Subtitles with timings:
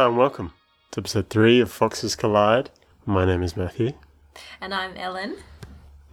[0.00, 0.54] Hello and welcome
[0.92, 2.70] to episode three of Foxes Collide.
[3.04, 3.92] My name is Matthew.
[4.58, 5.36] And I'm Ellen.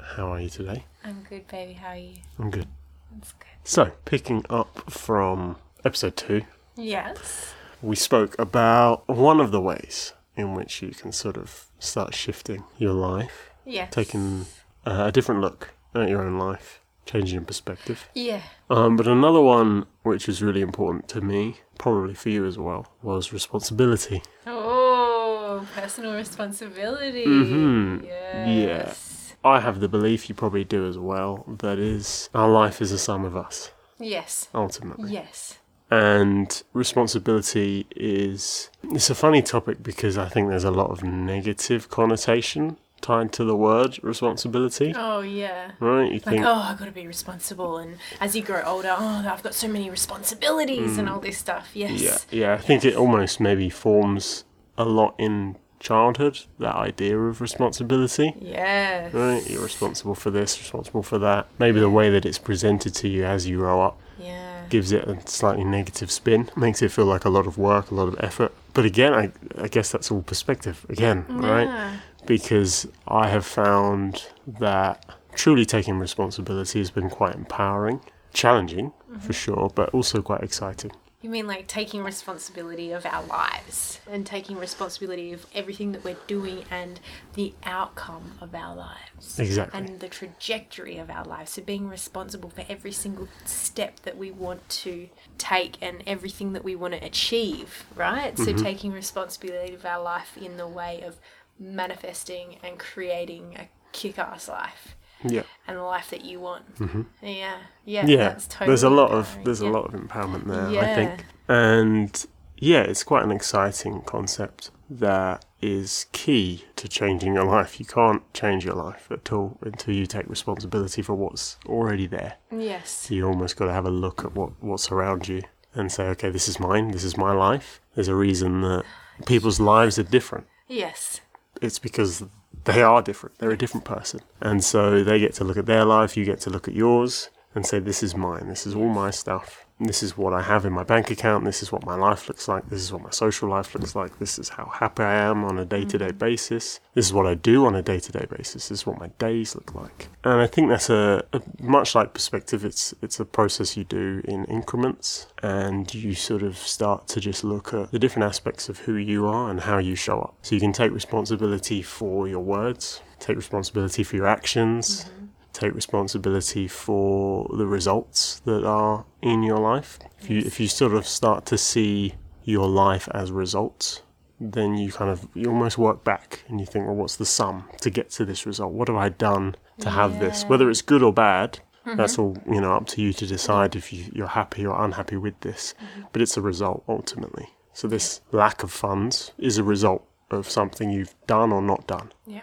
[0.03, 0.83] How are you today?
[1.05, 1.71] I'm good, baby.
[1.71, 2.15] How are you?
[2.37, 2.67] I'm good.
[3.13, 3.47] That's good.
[3.63, 5.55] So, picking up from
[5.85, 6.41] episode two,
[6.75, 7.53] Yes.
[7.81, 12.65] we spoke about one of the ways in which you can sort of start shifting
[12.77, 13.93] your life, Yes.
[13.93, 14.47] taking
[14.85, 18.07] uh, a different look at your own life, changing your perspective.
[18.13, 18.41] Yeah.
[18.69, 22.87] Um, but another one which was really important to me, probably for you as well,
[23.01, 24.21] was responsibility.
[24.45, 27.25] Oh, personal responsibility.
[27.25, 28.03] Mm-hmm.
[28.49, 29.35] Yes.
[29.43, 31.45] I have the belief you probably do as well.
[31.59, 34.49] That is, our life is a sum of us, Yes.
[34.53, 35.11] ultimately.
[35.13, 35.57] Yes.
[35.89, 41.89] And responsibility is it's a funny topic because I think there's a lot of negative
[41.89, 42.75] connotation
[43.07, 44.93] tied to the word responsibility.
[44.95, 45.71] Oh, yeah.
[45.79, 46.07] Right?
[46.11, 47.77] You Like, think oh, I've got to be responsible.
[47.77, 51.69] And as you grow older, oh, I've got so many responsibilities and all this stuff.
[51.73, 51.91] Yes.
[51.91, 52.03] Mm.
[52.31, 54.43] yeah, yeah, I think it almost maybe forms
[54.77, 58.33] a lot in childhood, that idea of responsibility.
[58.41, 59.13] Yes.
[59.13, 59.47] Right?
[59.49, 61.47] You're responsible for this, responsible for that.
[61.59, 64.65] Maybe the way that it's presented to you as you grow up Yeah.
[64.69, 67.95] gives it a slightly negative spin, makes it feel like a lot of work, a
[67.95, 68.51] lot of effort.
[68.73, 71.99] But again, I, I guess that's all perspective again, right?
[72.27, 78.01] Because I have found that truly taking responsibility has been quite empowering,
[78.33, 79.31] challenging for mm-hmm.
[79.31, 80.91] sure, but also quite exciting.
[81.19, 86.15] You mean like taking responsibility of our lives and taking responsibility of everything that we're
[86.27, 86.99] doing and
[87.33, 89.39] the outcome of our lives.
[89.39, 89.79] Exactly.
[89.79, 91.51] And the trajectory of our lives.
[91.51, 96.63] So being responsible for every single step that we want to take and everything that
[96.63, 98.37] we want to achieve, right?
[98.37, 98.63] So mm-hmm.
[98.63, 101.17] taking responsibility of our life in the way of
[101.59, 105.43] manifesting and creating a kick ass life Yeah.
[105.67, 106.75] and the life that you want.
[106.75, 107.01] Mm-hmm.
[107.21, 107.57] Yeah.
[107.85, 108.05] Yeah.
[108.05, 109.69] yeah That's totally there's a lot of there's Yeah.
[109.69, 112.25] a lot of empowerment there i think and
[112.57, 118.21] yeah it's quite an exciting concept that is key to changing your life you can't
[118.33, 123.09] change your life at all until you take responsibility for what's already there Yes.
[123.09, 125.41] you almost got to have a look at what what's around you
[125.73, 128.83] and say okay this is mine this is my life there's a reason that
[129.25, 131.21] people's lives are different Yes.
[131.61, 132.23] It's because
[132.65, 133.37] they are different.
[133.37, 134.21] They're a different person.
[134.41, 137.29] And so they get to look at their life, you get to look at yours
[137.53, 138.47] and say, This is mine.
[138.47, 139.66] This is all my stuff.
[139.79, 141.45] This is what I have in my bank account.
[141.45, 142.67] This is what my life looks like.
[142.69, 144.17] This is what my social life looks like.
[144.17, 146.79] This is how happy I am on a day to day basis.
[146.95, 148.69] This is what I do on a day to day basis.
[148.69, 150.07] This is what my days look like.
[150.23, 154.21] And I think that's a, a much like perspective, it's it's a process you do
[154.25, 158.79] in increments and you sort of start to just look at the different aspects of
[158.79, 160.35] who you are and how you show up.
[160.41, 165.26] So you can take responsibility for your words, take responsibility for your actions, mm-hmm.
[165.57, 169.99] Take responsibility for the results that are in your life.
[170.19, 174.03] If you if you sort of start to see your life as results,
[174.39, 177.67] then you kind of you almost work back and you think, well, what's the sum
[177.81, 178.71] to get to this result?
[178.71, 180.45] What have I done to have this?
[180.45, 181.97] Whether it's good or bad, mm-hmm.
[181.97, 185.17] that's all you know up to you to decide if you, you're happy or unhappy
[185.17, 185.73] with this.
[185.73, 186.01] Mm-hmm.
[186.11, 187.49] But it's a result ultimately.
[187.73, 192.11] So this lack of funds is a result of something you've done or not done
[192.25, 192.41] Yeah.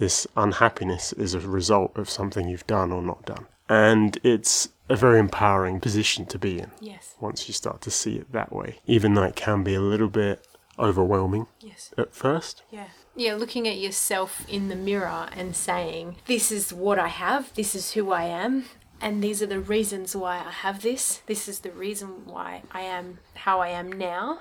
[0.00, 3.46] This unhappiness is a result of something you've done or not done.
[3.68, 7.14] And it's a very empowering position to be in Yes.
[7.20, 10.08] once you start to see it that way, even though it can be a little
[10.08, 10.44] bit
[10.78, 11.92] overwhelming Yes.
[11.98, 12.62] at first.
[12.70, 12.88] Yeah.
[13.14, 17.74] Yeah, looking at yourself in the mirror and saying, This is what I have, this
[17.74, 18.64] is who I am,
[19.00, 22.80] and these are the reasons why I have this, this is the reason why I
[22.82, 24.40] am how I am now.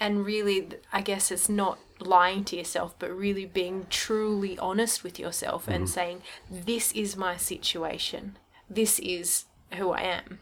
[0.00, 5.18] And really, I guess it's not lying to yourself, but really being truly honest with
[5.18, 5.86] yourself and mm-hmm.
[5.86, 8.36] saying, This is my situation,
[8.68, 10.40] this is who I am.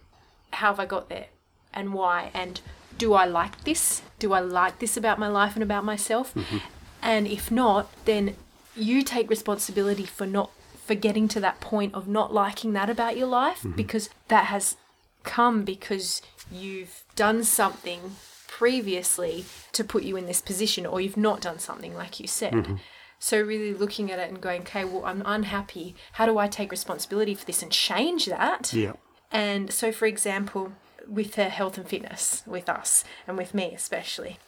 [0.52, 1.26] How have I got there?
[1.72, 2.30] And why?
[2.34, 2.60] And
[2.98, 4.02] do I like this?
[4.18, 6.34] Do I like this about my life and about myself?
[6.34, 6.58] Mm-hmm.
[7.02, 8.36] And if not, then
[8.76, 10.50] you take responsibility for not
[10.86, 13.72] for getting to that point of not liking that about your life mm-hmm.
[13.72, 14.76] because that has
[15.22, 16.20] come because
[16.52, 18.16] you've done something
[18.58, 22.52] previously to put you in this position or you've not done something like you said.
[22.52, 22.74] Mm-hmm.
[23.18, 25.96] So really looking at it and going, okay, well I'm unhappy.
[26.12, 28.72] How do I take responsibility for this and change that?
[28.72, 28.92] Yeah.
[29.32, 30.72] And so, for example,
[31.08, 34.38] with her health and fitness, with us and with me especially,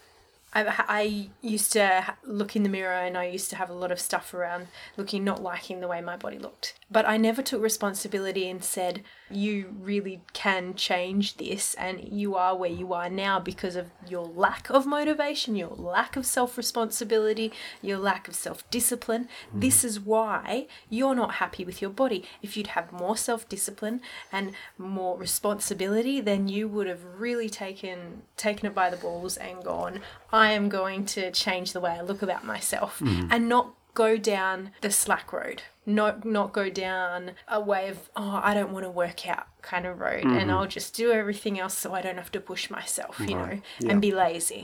[0.53, 3.93] I, I used to look in the mirror and I used to have a lot
[3.93, 6.75] of stuff around looking, not liking the way my body looked.
[6.91, 12.57] But I never took responsibility and said, you really can change this and you are
[12.57, 17.53] where you are now because of your lack of motivation, your lack of self responsibility,
[17.83, 19.25] your lack of self discipline.
[19.49, 19.61] Mm-hmm.
[19.61, 22.25] This is why you're not happy with your body.
[22.41, 24.01] If you'd have more self discipline
[24.31, 29.63] and more responsibility, then you would have really taken taken it by the balls and
[29.65, 30.01] gone,
[30.37, 33.29] I am going to change the way I look about myself Mm.
[33.33, 35.63] and not go down the slack road.
[35.87, 37.19] Not not go down
[37.49, 40.37] a way of oh I don't want to work out kind of road Mm-hmm.
[40.39, 43.51] and I'll just do everything else so I don't have to push myself, you know,
[43.53, 43.61] Yeah.
[43.81, 43.91] Mm-hmm.
[43.91, 44.63] and be lazy.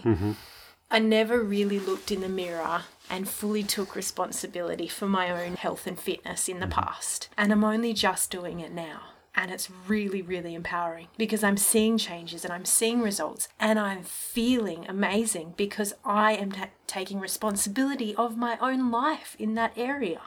[0.91, 5.87] I never really looked in the mirror and fully took responsibility for my own health
[5.87, 7.29] and fitness in the past.
[7.39, 9.01] And I'm only just doing it now.
[9.35, 14.03] And it's really, really empowering because I'm seeing changes and I'm seeing results and I'm
[14.03, 20.21] feeling amazing because I am ta- taking responsibility of my own life in that area.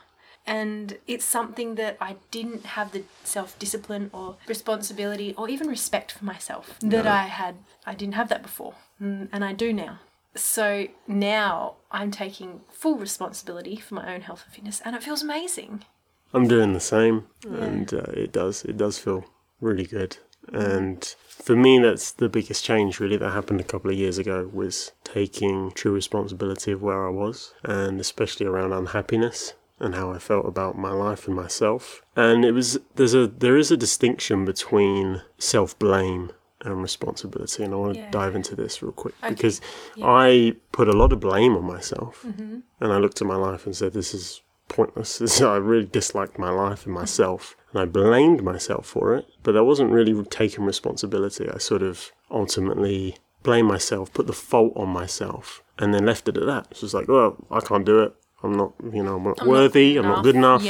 [0.47, 6.11] And it's something that I didn't have the self discipline or responsibility or even respect
[6.11, 7.55] for myself that I had.
[7.85, 8.75] I didn't have that before.
[9.01, 9.99] Mm, And I do now.
[10.35, 15.23] So now I'm taking full responsibility for my own health and fitness, and it feels
[15.23, 15.85] amazing.
[16.33, 19.25] I'm doing the same, and uh, it does it does feel
[19.61, 20.17] really good.
[20.51, 24.49] And for me, that's the biggest change really that happened a couple of years ago
[24.53, 30.19] was taking true responsibility of where I was, and especially around unhappiness and how I
[30.19, 32.01] felt about my life and myself.
[32.15, 36.31] And it was there's a there is a distinction between self blame
[36.61, 38.11] and responsibility, and I want to Yeah.
[38.11, 39.33] dive into this real quick Okay.
[39.33, 39.61] because
[39.95, 40.05] Yeah.
[40.07, 42.59] I put a lot of blame on myself, Mm-hmm.
[42.81, 46.37] and I looked at my life and said, "This is pointless." This, I really disliked
[46.39, 49.25] my life and myself, and I blamed myself for it.
[49.43, 51.49] But I wasn't really taking responsibility.
[51.49, 56.37] I sort of ultimately blamed myself, put the fault on myself, and then left it
[56.37, 56.75] at that.
[56.75, 58.13] So it's like, "Well, I can't do it.
[58.43, 59.97] I'm not, you know, I'm not I'm not worthy.
[59.97, 60.63] I'm not good enough."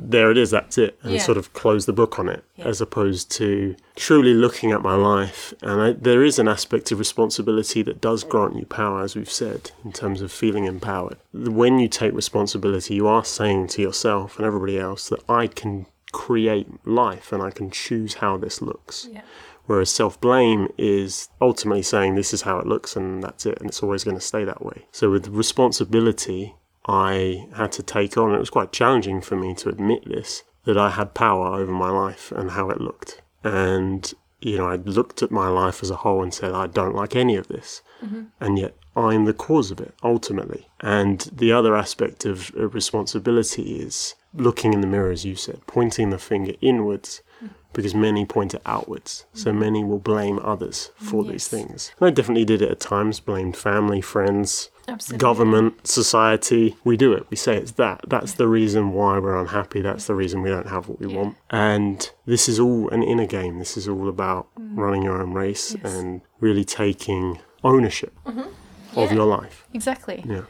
[0.00, 1.18] There it is, that's it, and Yeah.
[1.22, 2.66] sort of close the book on it, Yeah.
[2.68, 5.52] as opposed to truly looking at my life.
[5.60, 9.30] And I, there is an aspect of responsibility that does grant you power, as we've
[9.30, 11.16] said, in terms of feeling empowered.
[11.34, 15.86] When you take responsibility, you are saying to yourself and everybody else that I can
[16.12, 19.08] create life and I can choose how this looks.
[19.12, 19.22] Yeah.
[19.66, 23.68] Whereas self blame is ultimately saying this is how it looks and that's it, and
[23.68, 24.86] it's always going to stay that way.
[24.92, 26.54] So with responsibility,
[26.88, 30.78] I had to take on, it was quite challenging for me to admit this, that
[30.78, 33.20] I had power over my life and how it looked.
[33.44, 36.94] And, you know, I looked at my life as a whole and said, I don't
[36.94, 37.82] like any of this.
[38.02, 38.22] Mm-hmm.
[38.40, 40.66] And yet I'm the cause of it, ultimately.
[40.80, 46.10] And the other aspect of, responsibility is looking in the mirror, as you said, pointing
[46.10, 47.54] the finger inwards mm-hmm.
[47.74, 49.26] because many point it outwards.
[49.34, 49.60] So mm-hmm.
[49.60, 51.92] many will blame others for mm, these things.
[52.00, 55.18] And I definitely did it at times, blamed family, friends, Absolutely.
[55.18, 56.76] government, society.
[56.84, 57.26] We do it.
[57.30, 58.00] We say it's that.
[58.08, 59.80] That's the reason why we're unhappy.
[59.82, 61.16] That's the reason we don't have what we Yeah.
[61.18, 61.36] want.
[61.50, 63.58] And this is all an inner game.
[63.58, 65.80] This is all about running your own race Mm.
[65.84, 65.94] Yes.
[65.94, 68.46] and really taking ownership of
[68.94, 69.12] Yeah.
[69.12, 69.66] your life.
[69.74, 70.24] Exactly.
[70.26, 70.42] Yeah.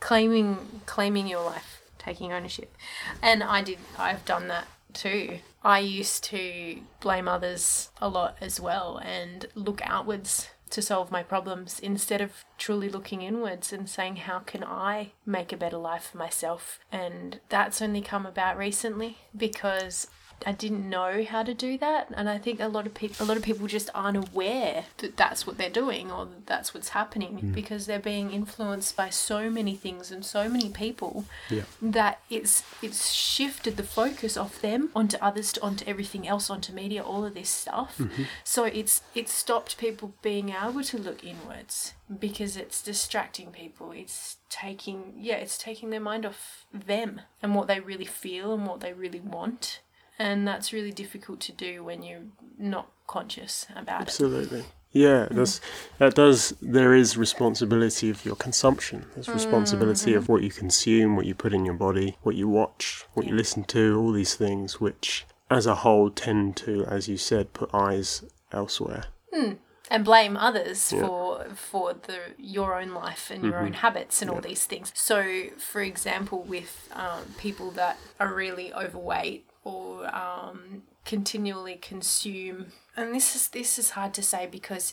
[0.00, 2.76] claiming claiming your life taking ownership
[3.22, 8.60] and i did i've done that too i used to blame others a lot as
[8.60, 14.16] well and look outwards to solve my problems instead of truly looking inwards and saying
[14.16, 16.80] how can i make a better life for myself?
[16.90, 20.08] And that's only come about recently because
[20.46, 23.28] I didn't know how to do that, and I think a lot of people, a
[23.28, 26.90] lot of people just aren't aware that that's what they're doing or that that's what's
[26.90, 27.54] happening mm.
[27.54, 31.62] because they're being influenced by so many things and so many people Yeah.
[31.80, 36.72] that it's it's shifted the focus off them onto others, to, onto everything else, onto
[36.72, 37.96] media, all of this stuff.
[37.98, 38.24] Mm-hmm.
[38.44, 43.92] So it's it's stopped people being able to look inwards because it's distracting people.
[43.92, 48.66] It's taking yeah, it's taking their mind off them and what they really feel and
[48.66, 49.80] what they really want.
[50.18, 52.22] And that's really difficult to do when you're
[52.58, 54.08] not conscious about it.
[54.08, 54.64] Absolutely.
[54.92, 55.94] Yeah, that's mm-hmm.
[55.98, 56.54] that does.
[56.62, 59.06] There is responsibility of your consumption.
[59.14, 60.32] There's responsibility of mm-hmm.
[60.32, 63.64] what you consume, what you put in your body, what you watch, what you listen
[63.64, 68.24] to, all these things, which, as a whole, tend to, as you said, put eyes
[68.52, 69.06] elsewhere.
[69.34, 69.54] Hmm.
[69.90, 71.06] and blame others Yeah.
[71.06, 73.74] for for the your own life and your own mm-hmm.
[73.74, 74.92] habits and all these things.
[74.94, 82.66] So, for example, with um, people that are really overweight or um, continually consume,
[82.96, 84.92] and this is this is hard to say because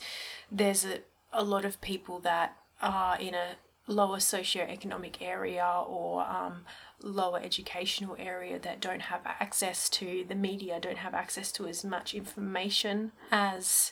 [0.52, 1.00] there's a
[1.34, 3.56] a lot of people that are in a
[3.88, 6.66] lower socioeconomic area or um,
[7.02, 11.84] lower educational area that don't have access to the media, don't have access to as
[11.84, 13.92] much information as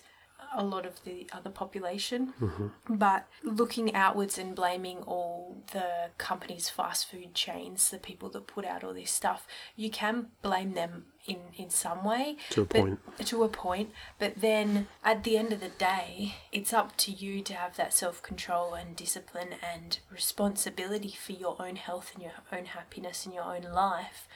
[0.56, 2.34] a lot of the other population.
[2.40, 2.96] Mm-hmm.
[2.96, 8.66] But looking outwards and blaming all the companies, fast food chains, the people that put
[8.66, 12.38] out all this stuff, you can blame them in, in some way.
[12.52, 13.00] To a point.
[13.26, 13.92] To a point.
[14.18, 17.94] But then at the end of the day, it's up to you to have that
[17.94, 23.34] self control and discipline and responsibility for your own health and your own happiness and
[23.34, 24.28] your own life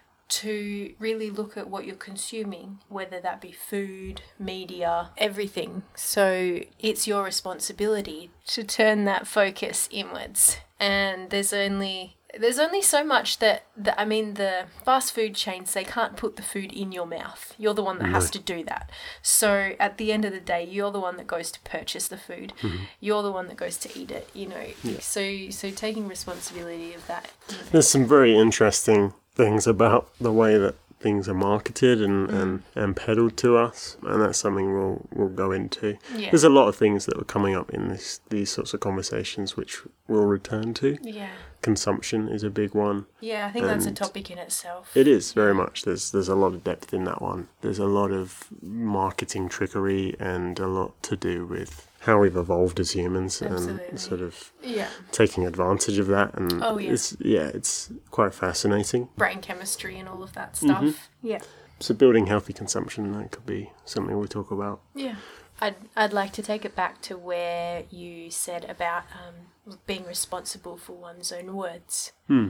[0.42, 5.84] to really look at what you're consuming, whether that be food, media, everything.
[5.96, 10.58] So it's your responsibility to turn that focus inwards.
[10.80, 15.74] And there's only there's only so much that, that I mean the fast food chains
[15.74, 17.54] they can't put the food in your mouth.
[17.60, 18.90] You're the one that has to do that.
[19.22, 22.18] So at the end of the day, you're the one that goes to purchase the
[22.18, 22.54] food.
[22.62, 22.84] Mm-hmm.
[23.00, 24.30] You're the one that goes to eat it.
[24.34, 24.66] You know.
[25.00, 27.30] So so taking responsibility of that.
[27.50, 27.64] you know.
[27.72, 32.42] There's some very interesting things about the way that things are marketed and, mm.
[32.42, 35.98] and, and peddled to us, and that's something we'll we'll go into.
[36.16, 36.32] Yeah.
[36.32, 39.56] There's a lot of things that were coming up in this these sorts of conversations,
[39.56, 40.98] which we'll return to.
[41.04, 41.32] Yeah.
[41.62, 43.06] Consumption is a big one.
[43.20, 44.96] Yeah, I think that's a topic in itself.
[44.96, 45.84] It is very much.
[45.84, 47.50] There's there's a lot of depth in that one.
[47.62, 52.80] There's a lot of marketing trickery and a lot to do with how we've evolved
[52.80, 53.88] as humans Absolutely.
[53.88, 54.90] and sort of yeah.
[55.12, 56.34] taking advantage of that.
[56.36, 56.92] And Oh, yeah.
[56.92, 59.10] it's yeah, it's quite fascinating.
[59.18, 61.10] Brain chemistry and all of that stuff.
[61.22, 61.40] Yeah.
[61.80, 64.82] So building healthy consumption that could be something we talk about.
[64.96, 65.16] Yeah.
[65.62, 70.76] I'd, I'd like to take it back to where you said about um, being responsible
[70.78, 72.44] for one's own words uh,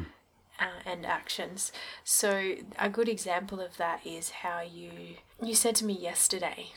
[0.85, 1.71] and actions.
[2.03, 4.91] So a good example of that is how you
[5.43, 6.67] you said to me yesterday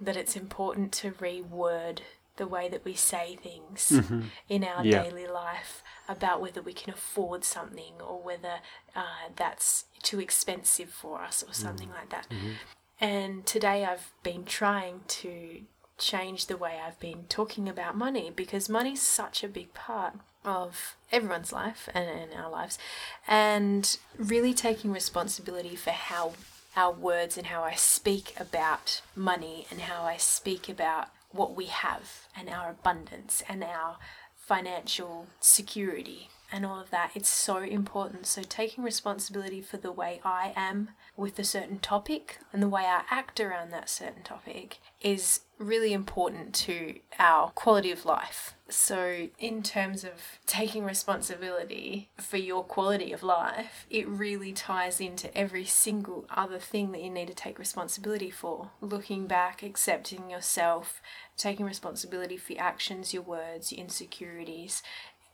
[0.00, 2.00] that it's important to reword
[2.36, 4.22] the way that we say things mm-hmm.
[4.48, 5.02] in our Yeah.
[5.02, 8.60] daily life about whether we can afford something or whether
[8.94, 11.98] uh, that's too expensive for us or something mm-hmm.
[11.98, 12.28] like that.
[12.30, 12.52] Mm-hmm.
[13.00, 15.62] And today I've been trying to
[15.98, 20.14] change the way I've been talking about money because money's such a big part
[20.44, 22.78] of everyone's life and, and our lives.
[23.26, 26.34] And really taking responsibility for how
[26.76, 31.66] our words and how I speak about money and how I speak about what we
[31.66, 33.96] have and our abundance and our
[34.36, 37.10] financial security and all of that.
[37.14, 38.26] It's so important.
[38.26, 42.82] So, taking responsibility for the way I am with a certain topic and the way
[42.82, 48.54] I act around that certain topic is really important to our quality of life.
[48.68, 55.34] So, in terms of taking responsibility for your quality of life, it really ties into
[55.36, 58.70] every single other thing that you need to take responsibility for.
[58.80, 61.00] Looking back, accepting yourself,
[61.36, 64.82] taking responsibility for your actions, your words, your insecurities,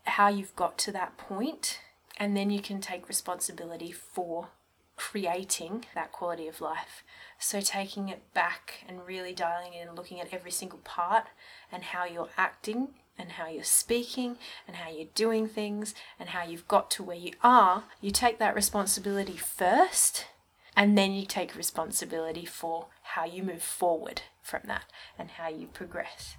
[0.05, 1.81] how you've got to that point,
[2.19, 4.49] and then you can take responsibility for
[5.11, 7.03] creating that quality of life.
[7.37, 11.25] So, taking it back and really dialing in and looking at every single part
[11.73, 16.45] and how you're acting and how you're speaking and how you're doing things and how
[16.45, 20.27] you've got to where you are, you take that responsibility first
[20.77, 24.85] and then you take responsibility for how you move forward from that
[25.19, 26.37] and how you progress.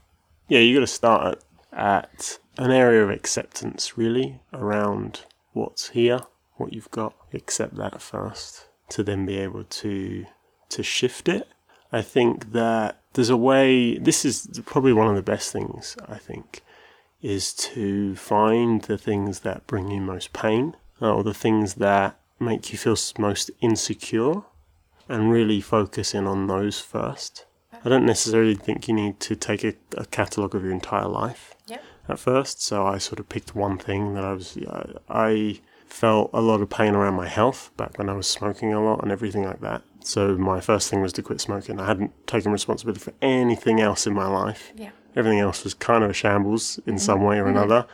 [0.48, 1.44] Yeah, you got to start
[1.74, 6.22] at, at an area of acceptance, really, around what's here,
[6.58, 7.14] what you've got.
[7.34, 10.26] Accept that first, to then be able to
[10.70, 11.48] to shift it.
[11.92, 13.98] I think that there's a way.
[13.98, 15.96] This is probably one of the best things.
[16.08, 16.62] I think
[17.22, 22.72] is to find the things that bring you most pain, or the things that make
[22.72, 24.42] you feel most insecure,
[25.08, 27.46] and really focus in on those first.
[27.86, 31.54] I don't necessarily think you need to take a, a catalogue of your entire life
[31.68, 31.84] Yep.
[32.10, 32.62] at first.
[32.62, 34.58] So I sort of picked one thing that I was.
[34.70, 35.60] I, I
[35.94, 39.04] felt a lot of pain around my health back when I was smoking a lot
[39.04, 39.84] and everything like that.
[40.00, 41.80] So my first thing was to quit smoking.
[41.80, 44.74] I hadn't taken responsibility for anything else in my life.
[44.76, 44.90] Yeah.
[45.16, 47.58] Everything else was kind of a shambles in some way or mm-hmm.
[47.58, 47.86] another.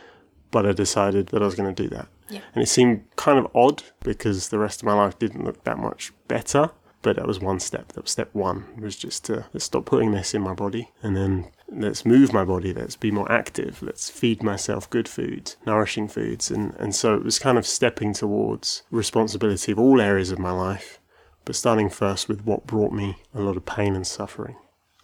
[0.50, 2.08] But I decided that I was going to do that.
[2.29, 2.39] Yeah.
[2.56, 5.77] And it seemed kind of odd because the rest of my life didn't look that
[5.77, 6.72] much better.
[7.01, 7.94] But that was one step.
[7.94, 8.65] That was step one.
[8.77, 12.44] Was just to let's stop putting this in my body, and then let's move my
[12.44, 12.74] body.
[12.74, 13.82] Let's be more active.
[13.82, 18.13] Let's feed myself good foods, nourishing foods, and and so it was kind of stepping
[18.13, 21.00] towards responsibility of all areas of my life,
[21.46, 24.58] but starting first with what brought me a lot of pain and suffering.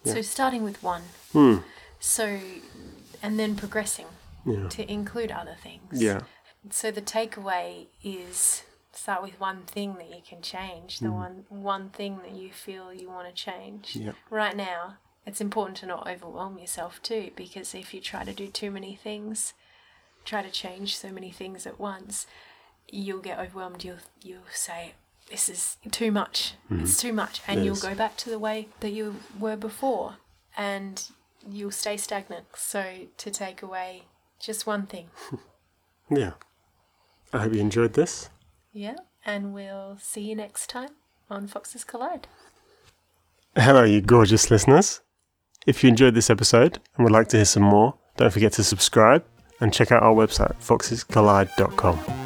[0.03, 1.01] So starting with one.
[1.31, 1.57] Hmm.
[1.99, 2.39] So,
[3.23, 4.05] and then progressing
[4.45, 4.67] Yeah.
[4.69, 6.01] to include other things.
[6.01, 6.21] Yeah.
[6.69, 8.63] So the takeaway is
[8.97, 11.13] start with one thing that you can change, the hmm.
[11.13, 13.95] one one thing that you feel you want to change.
[13.95, 14.13] Yeah.
[14.29, 18.47] Right now, it's important to not overwhelm yourself too, because if you try to do
[18.47, 19.53] too many things,
[20.23, 22.25] try to change so many things at once,
[22.89, 23.83] you'll get overwhelmed.
[23.83, 24.93] You'll you'll say,
[25.29, 26.53] "This is too much.
[26.67, 26.81] Hmm.
[26.81, 30.17] It's too much," and you'll go back to the way that you were before,
[30.57, 31.03] and
[31.47, 32.45] you'll stay stagnant.
[32.55, 34.03] So to take away
[34.39, 35.09] just one thing.
[36.09, 36.33] Yeah.
[37.33, 38.29] I hope you enjoyed this.
[38.75, 40.89] Yeah, and we'll see you next time
[41.29, 42.27] on Foxes Collide.
[43.55, 45.00] Hello, you gorgeous listeners.
[45.65, 48.65] If you enjoyed this episode and would like to hear some more, don't forget to
[48.65, 49.24] subscribe
[49.62, 52.25] and check out our website, foxescollide.com.